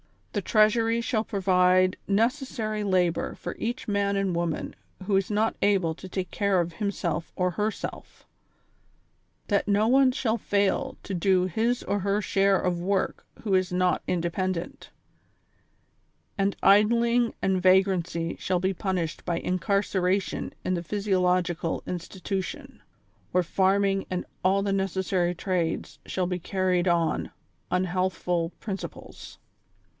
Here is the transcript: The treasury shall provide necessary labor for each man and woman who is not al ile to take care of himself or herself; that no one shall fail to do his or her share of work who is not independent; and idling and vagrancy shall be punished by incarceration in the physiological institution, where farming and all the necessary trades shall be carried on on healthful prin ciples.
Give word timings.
The 0.33 0.41
treasury 0.41 0.99
shall 1.01 1.25
provide 1.25 1.95
necessary 2.07 2.83
labor 2.85 3.35
for 3.35 3.53
each 3.59 3.87
man 3.87 4.15
and 4.15 4.33
woman 4.33 4.75
who 5.03 5.15
is 5.17 5.29
not 5.29 5.57
al 5.61 5.85
ile 5.87 5.93
to 5.93 6.07
take 6.09 6.31
care 6.31 6.59
of 6.61 6.73
himself 6.73 7.31
or 7.35 7.51
herself; 7.51 8.25
that 9.49 9.67
no 9.67 9.87
one 9.87 10.11
shall 10.11 10.37
fail 10.37 10.97
to 11.03 11.13
do 11.13 11.45
his 11.45 11.83
or 11.83 11.99
her 11.99 12.19
share 12.19 12.57
of 12.57 12.79
work 12.79 13.25
who 13.43 13.53
is 13.53 13.73
not 13.73 14.01
independent; 14.07 14.89
and 16.37 16.55
idling 16.63 17.35
and 17.41 17.61
vagrancy 17.61 18.37
shall 18.39 18.61
be 18.61 18.73
punished 18.73 19.23
by 19.25 19.37
incarceration 19.37 20.53
in 20.63 20.73
the 20.73 20.81
physiological 20.81 21.83
institution, 21.85 22.81
where 23.33 23.43
farming 23.43 24.05
and 24.09 24.25
all 24.45 24.63
the 24.63 24.73
necessary 24.73 25.35
trades 25.35 25.99
shall 26.05 26.25
be 26.25 26.39
carried 26.39 26.87
on 26.87 27.31
on 27.69 27.83
healthful 27.83 28.51
prin 28.61 28.77
ciples. 28.77 29.37